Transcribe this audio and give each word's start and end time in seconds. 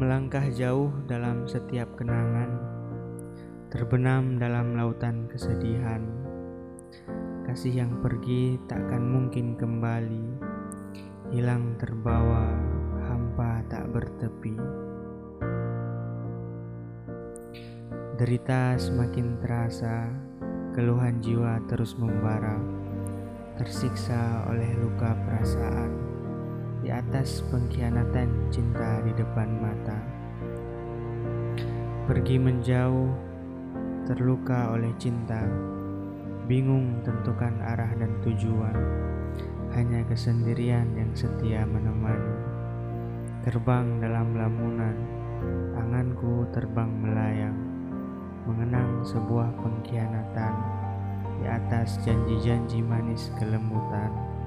Melangkah 0.00 0.48
jauh 0.48 0.88
dalam 1.04 1.44
setiap 1.44 1.92
kenangan, 2.00 2.56
terbenam 3.68 4.40
dalam 4.40 4.72
lautan 4.72 5.28
kesedihan. 5.28 6.00
Kasih 7.44 7.84
yang 7.84 8.00
pergi 8.00 8.56
takkan 8.64 9.04
mungkin 9.04 9.60
kembali, 9.60 10.40
hilang 11.36 11.76
terbawa, 11.76 12.48
hampa 13.12 13.60
tak 13.68 13.92
bertepi. 13.92 14.56
Derita 18.16 18.80
semakin 18.80 19.36
terasa, 19.44 20.08
keluhan 20.72 21.20
jiwa 21.20 21.60
terus 21.68 21.92
membara, 22.00 22.56
tersiksa 23.60 24.48
oleh 24.48 24.80
luka 24.80 25.12
perasaan 25.28 25.99
di 26.80 26.88
atas 26.88 27.44
pengkhianatan 27.52 28.48
cinta 28.48 29.04
di 29.04 29.12
depan 29.12 29.48
mata. 29.60 30.00
Pergi 32.08 32.40
menjauh, 32.40 33.12
terluka 34.08 34.72
oleh 34.72 34.90
cinta, 34.96 35.44
bingung 36.48 37.04
tentukan 37.04 37.54
arah 37.62 37.92
dan 37.94 38.10
tujuan. 38.24 38.74
Hanya 39.70 40.02
kesendirian 40.10 40.90
yang 40.98 41.14
setia 41.14 41.62
menemani. 41.62 42.36
Terbang 43.46 44.02
dalam 44.02 44.34
lamunan, 44.34 44.96
tanganku 45.76 46.50
terbang 46.50 46.90
melayang, 46.90 47.54
mengenang 48.50 49.06
sebuah 49.06 49.54
pengkhianatan 49.62 50.54
di 51.40 51.46
atas 51.46 52.02
janji-janji 52.02 52.82
manis 52.82 53.30
kelembutan. 53.38 54.39